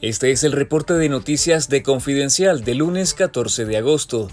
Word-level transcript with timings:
Este 0.00 0.30
es 0.30 0.44
el 0.44 0.52
reporte 0.52 0.94
de 0.94 1.08
noticias 1.08 1.68
de 1.68 1.82
Confidencial 1.82 2.62
de 2.62 2.76
lunes 2.76 3.14
14 3.14 3.64
de 3.64 3.78
agosto. 3.78 4.28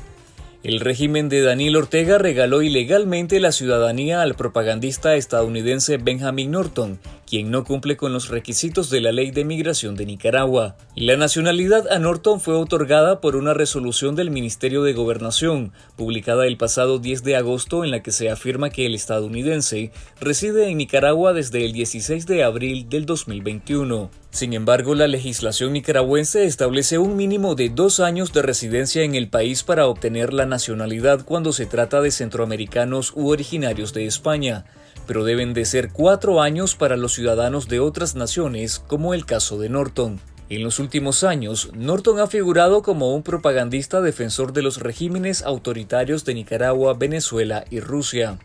El 0.61 0.79
régimen 0.79 1.27
de 1.27 1.41
Daniel 1.41 1.75
Ortega 1.77 2.19
regaló 2.19 2.61
ilegalmente 2.61 3.39
la 3.39 3.51
ciudadanía 3.51 4.21
al 4.21 4.35
propagandista 4.35 5.15
estadounidense 5.15 5.97
Benjamin 5.97 6.51
Norton, 6.51 6.99
quien 7.25 7.51
no 7.51 7.63
cumple 7.63 7.97
con 7.97 8.13
los 8.13 8.29
requisitos 8.29 8.89
de 8.89 9.01
la 9.01 9.11
ley 9.11 9.31
de 9.31 9.45
migración 9.45 9.95
de 9.95 10.05
Nicaragua. 10.05 10.75
La 10.95 11.17
nacionalidad 11.17 11.91
a 11.91 11.99
Norton 11.99 12.39
fue 12.39 12.55
otorgada 12.55 13.21
por 13.21 13.35
una 13.35 13.53
resolución 13.53 14.15
del 14.15 14.31
Ministerio 14.31 14.83
de 14.83 14.93
Gobernación, 14.93 15.71
publicada 15.95 16.45
el 16.45 16.57
pasado 16.57 16.99
10 16.99 17.23
de 17.23 17.35
agosto 17.35 17.83
en 17.83 17.91
la 17.91 18.01
que 18.03 18.11
se 18.11 18.29
afirma 18.29 18.69
que 18.69 18.85
el 18.85 18.95
estadounidense 18.95 19.91
reside 20.19 20.69
en 20.69 20.77
Nicaragua 20.77 21.33
desde 21.33 21.65
el 21.65 21.73
16 21.73 22.25
de 22.27 22.43
abril 22.43 22.89
del 22.89 23.05
2021. 23.05 24.09
Sin 24.35 24.51
embargo, 24.51 24.95
la 24.95 25.07
legislación 25.07 25.71
nicaragüense 25.71 26.43
establece 26.43 26.97
un 26.97 27.15
mínimo 27.15 27.55
de 27.55 27.69
dos 27.69 28.01
años 28.01 28.33
de 28.33 28.41
residencia 28.41 29.03
en 29.03 29.15
el 29.15 29.29
país 29.29 29.63
para 29.63 29.87
obtener 29.87 30.33
la 30.33 30.45
nacionalidad 30.45 31.23
cuando 31.23 31.53
se 31.53 31.65
trata 31.65 32.01
de 32.01 32.11
centroamericanos 32.11 33.13
u 33.15 33.29
originarios 33.29 33.93
de 33.93 34.05
España, 34.07 34.65
pero 35.05 35.23
deben 35.23 35.53
de 35.53 35.65
ser 35.65 35.91
cuatro 35.91 36.41
años 36.41 36.75
para 36.75 36.97
los 36.97 37.13
ciudadanos 37.13 37.67
de 37.67 37.79
otras 37.79 38.15
naciones, 38.15 38.79
como 38.79 39.13
el 39.13 39.25
caso 39.25 39.57
de 39.57 39.69
Norton. 39.69 40.19
En 40.47 40.63
los 40.63 40.77
últimos 40.77 41.23
años, 41.23 41.71
Norton 41.73 42.19
ha 42.19 42.27
figurado 42.27 42.83
como 42.83 43.15
un 43.15 43.23
propagandista 43.23 44.01
defensor 44.01 44.53
de 44.53 44.61
los 44.61 44.79
regímenes 44.79 45.41
autoritarios 45.41 46.23
de 46.23 46.35
Nicaragua, 46.35 46.93
Venezuela 46.93 47.65
y 47.71 47.79
Rusia. 47.79 48.37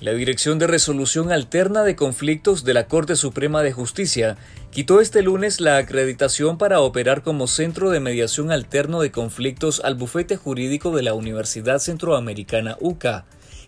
La 0.00 0.12
Dirección 0.12 0.58
de 0.58 0.66
Resolución 0.66 1.32
Alterna 1.32 1.82
de 1.82 1.96
Conflictos 1.96 2.62
de 2.64 2.74
la 2.74 2.88
Corte 2.88 3.16
Suprema 3.16 3.62
de 3.62 3.72
Justicia 3.72 4.36
quitó 4.70 5.00
este 5.00 5.22
lunes 5.22 5.62
la 5.62 5.78
acreditación 5.78 6.58
para 6.58 6.80
operar 6.80 7.22
como 7.22 7.46
Centro 7.46 7.88
de 7.88 8.00
Mediación 8.00 8.50
Alterno 8.50 9.00
de 9.00 9.10
Conflictos 9.10 9.80
al 9.82 9.94
bufete 9.94 10.36
jurídico 10.36 10.94
de 10.94 11.04
la 11.04 11.14
Universidad 11.14 11.78
Centroamericana 11.78 12.76
UCA, 12.80 13.24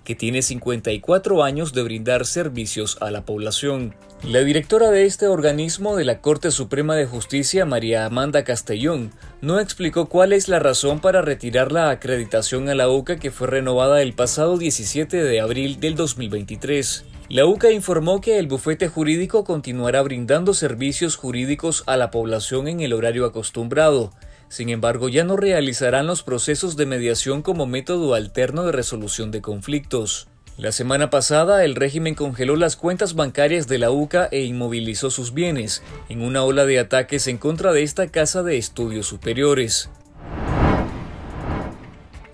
que 0.07 0.15
tiene 0.15 0.41
54 0.41 1.43
años 1.43 1.75
de 1.75 1.83
brindar 1.83 2.25
servicios 2.25 2.97
a 3.03 3.11
la 3.11 3.27
población. 3.27 3.95
La 4.23 4.41
directora 4.41 4.91
de 4.91 5.05
este 5.05 5.27
organismo 5.27 5.97
de 5.97 6.05
la 6.05 6.21
Corte 6.21 6.51
Suprema 6.51 6.95
de 6.95 7.07
Justicia, 7.07 7.67
María 7.67 8.07
Amanda 8.07 8.45
Castellón, 8.45 9.11
no 9.43 9.59
explicó 9.59 10.07
cuál 10.09 10.33
es 10.33 10.48
la 10.48 10.61
razón 10.61 11.01
para 11.01 11.21
retirar 11.21 11.73
la 11.73 11.91
acreditación 11.91 12.69
a 12.69 12.75
la 12.75 12.89
UCA 12.89 13.17
que 13.17 13.31
fue 13.31 13.48
renovada 13.48 14.01
el 14.01 14.15
pasado 14.15 14.57
17 14.57 15.23
de 15.23 15.41
abril 15.41 15.81
del 15.81 15.97
2023. 15.97 17.05
La 17.29 17.45
UCA 17.45 17.73
informó 17.73 18.20
que 18.20 18.39
el 18.39 18.47
bufete 18.47 18.87
jurídico 18.87 19.43
continuará 19.45 20.01
brindando 20.03 20.55
servicios 20.55 21.17
jurídicos 21.17 21.83
a 21.87 21.97
la 21.97 22.13
población 22.13 22.69
en 22.69 22.81
el 22.81 22.93
horario 22.93 23.27
acostumbrado. 23.27 24.13
Sin 24.48 24.69
embargo, 24.69 25.08
ya 25.08 25.25
no 25.25 25.36
realizarán 25.36 26.06
los 26.06 26.22
procesos 26.22 26.77
de 26.77 26.86
mediación 26.86 27.42
como 27.42 27.66
método 27.66 28.14
alterno 28.14 28.64
de 28.64 28.72
resolución 28.72 29.30
de 29.30 29.42
conflictos. 29.42 30.28
La 30.56 30.72
semana 30.72 31.11
pasada, 31.11 31.64
el 31.64 31.75
régimen 31.75 32.14
congeló 32.14 32.56
las 32.56 32.77
cuentas 32.77 33.14
bancarias 33.14 33.69
de 33.69 33.78
la 33.78 33.91
UCA 33.91 34.28
e 34.30 34.44
inmovilizó 34.44 35.11
sus 35.11 35.34
bienes, 35.34 35.83
en 36.08 36.22
una 36.22 36.44
ola 36.44 36.64
de 36.64 36.78
ataques 36.78 37.27
en 37.27 37.36
contra 37.36 37.72
de 37.72 37.83
esta 37.83 38.06
casa 38.06 38.42
de 38.42 38.56
estudios 38.56 39.06
superiores. 39.06 39.91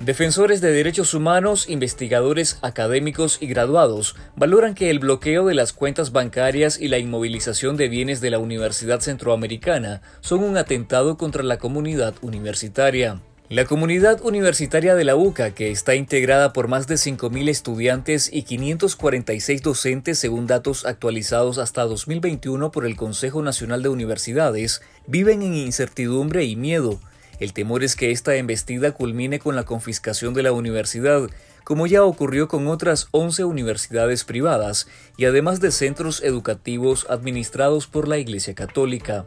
Defensores 0.05 0.61
de 0.61 0.73
derechos 0.73 1.15
humanos, 1.15 1.69
investigadores 1.69 2.59
académicos 2.63 3.39
y 3.41 3.47
graduados 3.47 4.17
valoran 4.35 4.75
que 4.75 4.91
el 4.91 4.99
bloqueo 4.99 5.47
de 5.47 5.55
las 5.55 5.73
cuentas 5.73 6.11
bancarias 6.11 6.81
y 6.81 6.89
la 6.89 6.99
inmovilización 6.99 7.77
de 7.77 7.89
bienes 7.89 8.21
de 8.21 8.31
la 8.31 8.41
Universidad 8.41 8.99
Centroamericana 8.99 10.03
son 10.21 10.43
un 10.43 10.57
atentado 10.57 11.17
contra 11.17 11.45
la 11.45 11.59
comunidad 11.59 12.15
universitaria. 12.21 13.21
La 13.49 13.65
comunidad 13.65 14.21
universitaria 14.25 14.97
de 14.97 15.05
la 15.05 15.15
UCA, 15.15 15.53
que 15.53 15.71
está 15.71 15.95
integrada 15.95 16.53
por 16.53 16.67
más 16.67 16.89
de 16.89 16.97
5.000 16.97 17.49
estudiantes 17.49 18.29
y 18.33 18.43
546 18.43 19.63
docentes 19.63 20.19
según 20.19 20.49
datos 20.49 20.85
actualizados 20.85 21.59
hasta 21.59 21.85
2021 21.85 22.73
por 22.73 22.87
el 22.87 22.97
Consejo 22.97 23.41
Nacional 23.41 23.85
de 23.85 23.91
Universidades, 23.91 24.83
viven 25.07 25.43
en 25.43 25.55
incertidumbre 25.55 26.43
y 26.43 26.57
miedo. 26.57 26.99
El 27.39 27.53
temor 27.53 27.83
es 27.83 27.97
que 27.97 28.11
esta 28.11 28.37
embestida 28.37 28.93
culmine 28.93 29.39
con 29.39 29.57
la 29.57 29.65
confiscación 29.65 30.35
de 30.35 30.43
la 30.43 30.53
universidad, 30.53 31.29
como 31.65 31.87
ya 31.87 32.05
ocurrió 32.05 32.49
con 32.49 32.67
otras 32.69 33.09
11 33.13 33.45
universidades 33.45 34.25
privadas 34.25 34.87
y 35.17 35.25
además 35.25 35.61
de 35.61 35.71
centros 35.71 36.23
educativos 36.23 37.07
administrados 37.09 37.87
por 37.87 38.09
la 38.09 38.19
Iglesia 38.19 38.55
Católica. 38.55 39.27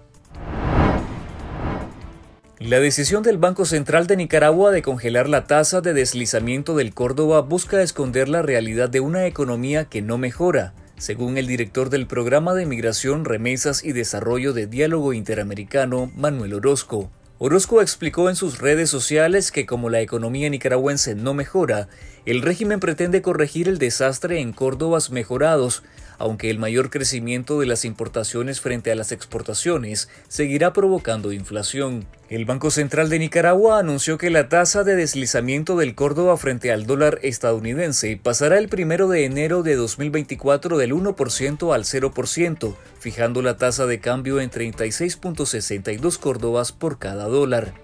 La 2.59 2.79
decisión 2.79 3.21
del 3.21 3.37
Banco 3.37 3.65
Central 3.65 4.07
de 4.07 4.15
Nicaragua 4.15 4.71
de 4.71 4.81
congelar 4.81 5.27
la 5.27 5.45
tasa 5.45 5.81
de 5.81 5.93
deslizamiento 5.93 6.75
del 6.75 6.93
Córdoba 6.93 7.41
busca 7.41 7.81
esconder 7.81 8.29
la 8.29 8.41
realidad 8.41 8.89
de 8.89 9.01
una 9.01 9.25
economía 9.27 9.85
que 9.85 10.01
no 10.01 10.17
mejora, 10.17 10.73
según 10.97 11.37
el 11.37 11.47
director 11.47 11.89
del 11.89 12.07
Programa 12.07 12.53
de 12.53 12.65
Migración, 12.65 13.25
Remesas 13.25 13.83
y 13.83 13.91
Desarrollo 13.91 14.53
de 14.53 14.67
Diálogo 14.67 15.11
Interamericano, 15.11 16.09
Manuel 16.15 16.53
Orozco. 16.53 17.11
Orozco 17.37 17.81
explicó 17.81 18.29
en 18.29 18.37
sus 18.37 18.59
redes 18.59 18.89
sociales 18.89 19.51
que 19.51 19.65
como 19.65 19.89
la 19.89 19.99
economía 19.99 20.49
nicaragüense 20.49 21.15
no 21.15 21.33
mejora, 21.33 21.89
el 22.25 22.41
régimen 22.41 22.79
pretende 22.79 23.21
corregir 23.21 23.67
el 23.67 23.77
desastre 23.77 24.39
en 24.39 24.53
Córdobas 24.53 25.09
mejorados, 25.09 25.83
aunque 26.17 26.49
el 26.49 26.59
mayor 26.59 26.89
crecimiento 26.89 27.59
de 27.59 27.65
las 27.65 27.83
importaciones 27.83 28.61
frente 28.61 28.89
a 28.89 28.95
las 28.95 29.11
exportaciones 29.11 30.07
seguirá 30.29 30.71
provocando 30.71 31.33
inflación. 31.33 32.05
El 32.27 32.45
Banco 32.45 32.71
Central 32.71 33.09
de 33.09 33.19
Nicaragua 33.19 33.77
anunció 33.77 34.17
que 34.17 34.31
la 34.31 34.49
tasa 34.49 34.83
de 34.83 34.95
deslizamiento 34.95 35.77
del 35.77 35.93
Córdoba 35.93 36.35
frente 36.37 36.71
al 36.71 36.87
dólar 36.87 37.19
estadounidense 37.21 38.19
pasará 38.21 38.57
el 38.57 38.67
primero 38.67 39.07
de 39.07 39.25
enero 39.25 39.61
de 39.61 39.75
2024 39.75 40.79
del 40.79 40.91
1% 40.93 41.75
al 41.75 41.83
0%, 41.83 42.75
fijando 42.97 43.43
la 43.43 43.57
tasa 43.57 43.85
de 43.85 43.99
cambio 43.99 44.41
en 44.41 44.49
36.62 44.49 46.17
córdobas 46.17 46.71
por 46.71 46.97
cada 46.97 47.25
dólar. 47.25 47.75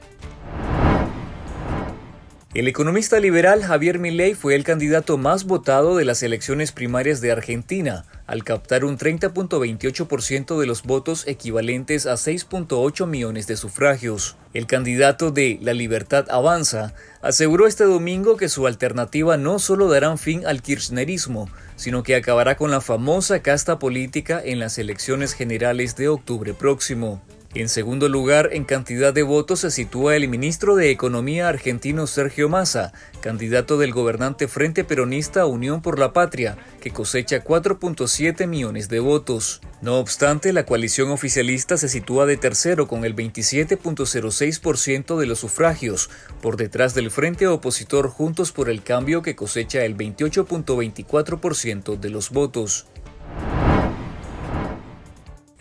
El 2.53 2.67
economista 2.67 3.17
liberal 3.22 3.63
Javier 3.63 3.97
Milei 3.97 4.34
fue 4.34 4.56
el 4.56 4.66
candidato 4.66 5.17
más 5.17 5.45
votado 5.45 5.95
de 5.95 6.03
las 6.03 6.22
elecciones 6.22 6.73
primarias 6.73 7.22
de 7.22 7.31
Argentina, 7.31 8.03
al 8.28 8.44
captar 8.44 8.84
un 8.84 8.97
30.28% 8.97 10.59
de 10.59 10.67
los 10.67 10.84
votos 10.84 11.25
equivalentes 11.28 12.07
a 12.07 12.16
6.8 12.16 13.07
millones 13.07 13.47
de 13.47 13.56
sufragios. 13.56 14.35
El 14.53 14.67
candidato 14.67 15.31
de 15.31 15.59
La 15.61 15.73
Libertad 15.73 16.25
Avanza 16.29 16.94
aseguró 17.22 17.67
este 17.67 17.85
domingo 17.85 18.35
que 18.35 18.50
su 18.50 18.67
alternativa 18.67 19.38
no 19.38 19.57
solo 19.57 19.88
dará 19.88 20.17
fin 20.17 20.45
al 20.45 20.61
kirchnerismo, 20.61 21.50
sino 21.78 22.03
que 22.03 22.17
acabará 22.17 22.57
con 22.57 22.69
la 22.69 22.81
famosa 22.81 23.41
casta 23.41 23.79
política 23.79 24.41
en 24.44 24.59
las 24.59 24.78
elecciones 24.78 25.35
generales 25.35 25.95
de 25.95 26.09
octubre 26.09 26.53
próximo. 26.53 27.22
En 27.53 27.67
segundo 27.67 28.07
lugar, 28.07 28.51
en 28.53 28.63
cantidad 28.63 29.13
de 29.13 29.23
votos 29.23 29.59
se 29.59 29.72
sitúa 29.72 30.16
el 30.16 30.29
ministro 30.29 30.78
de 30.78 30.89
Economía 30.89 31.50
argentino 31.50 32.07
Sergio 32.07 32.47
Massa, 32.47 32.94
candidato 33.19 33.78
del 33.78 33.91
gobernante 33.91 34.47
Frente 34.47 34.85
Peronista 34.85 35.45
Unión 35.45 35.81
por 35.81 36.00
la 36.00 36.13
Patria, 36.13 36.56
que 36.79 36.91
cosecha 36.91 37.44
4.7 37.44 38.47
millones 38.47 38.88
de 38.88 39.01
votos. 39.01 39.59
No 39.81 40.00
obstante, 40.00 40.53
la 40.53 40.66
coalición 40.66 41.11
oficialista 41.11 41.75
se 41.75 41.90
sitúa 41.90 42.25
de 42.25 42.38
tercero 42.38 42.88
con 42.88 43.03
el 43.03 43.17
27.06% 43.17 45.19
de 45.19 45.25
los 45.25 45.40
sufragios, 45.40 46.09
por 46.41 46.56
detrás 46.56 46.94
del 46.94 47.11
Frente 47.11 47.47
Opositor 47.47 48.07
Juntos 48.07 48.53
por 48.53 48.69
el 48.69 48.81
Cambio 48.81 49.22
que 49.22 49.35
cosecha 49.35 49.84
el 49.84 49.97
28.24% 49.97 52.00
de 52.00 52.09
los 52.09 52.29
votos. 52.29 52.85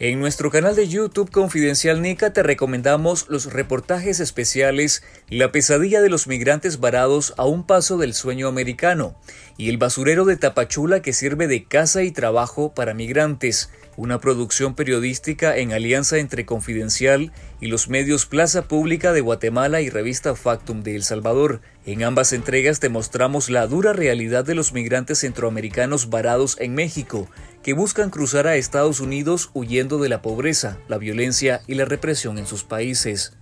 En 0.03 0.19
nuestro 0.19 0.51
canal 0.51 0.75
de 0.75 0.89
YouTube 0.89 1.31
Confidencial 1.31 2.01
Nica 2.01 2.33
te 2.33 2.43
recomendamos 2.43 3.27
los 3.29 3.53
reportajes 3.53 4.19
especiales 4.19 5.03
La 5.29 5.53
pesadilla 5.53 6.01
de 6.01 6.09
los 6.09 6.27
migrantes 6.27 6.81
varados 6.81 7.35
a 7.37 7.45
un 7.45 7.67
paso 7.67 7.99
del 7.99 8.15
sueño 8.15 8.49
americano 8.49 9.15
y 9.59 9.69
El 9.69 9.77
basurero 9.77 10.25
de 10.25 10.39
Tapachula 10.39 11.03
que 11.03 11.13
sirve 11.13 11.49
de 11.49 11.65
casa 11.65 12.03
y 12.03 12.13
trabajo 12.13 12.73
para 12.73 12.95
migrantes, 12.95 13.69
una 13.99 14.19
producción 14.21 14.75
periodística 14.75 15.55
en 15.59 15.71
alianza 15.71 16.17
entre 16.17 16.47
Confidencial 16.47 17.31
y 17.61 17.67
los 17.67 17.91
medios 17.91 18.25
Plaza 18.25 18.69
Pública 18.69 19.13
de 19.13 19.21
Guatemala 19.21 19.83
y 19.83 19.91
Revista 19.91 20.35
Factum 20.35 20.83
de 20.83 20.97
El 20.97 21.03
Salvador. 21.03 21.61
En 21.87 22.03
ambas 22.03 22.35
entregas 22.35 22.79
te 22.79 22.91
mostramos 22.91 23.49
la 23.49 23.67
dura 23.67 23.95
realidad 23.95 24.45
de 24.45 24.55
los 24.55 24.75
migrantes 24.75 25.21
centroamericanos 25.21 26.11
varados 26.11 26.57
en 26.61 26.75
México 26.75 27.27
que 27.63 27.73
buscan 27.73 28.11
cruzar 28.11 28.47
a 28.47 28.57
Estados 28.57 29.01
Unidos 29.01 29.51
huyendo 29.55 29.99
de 29.99 30.11
la 30.11 30.21
pobreza, 30.21 30.79
la 30.89 30.99
violencia 30.99 31.63
y 31.67 31.75
la 31.75 31.87
represión 31.87 32.37
en 32.37 32.47
sus 32.47 32.65
países. 32.65 33.33